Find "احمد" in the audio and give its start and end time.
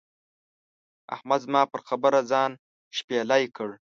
1.15-1.39